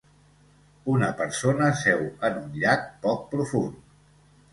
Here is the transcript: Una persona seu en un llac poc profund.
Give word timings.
Una 0.93 1.09
persona 1.19 1.67
seu 1.81 2.01
en 2.29 2.39
un 2.39 2.57
llac 2.63 2.87
poc 3.05 3.21
profund. 3.35 3.77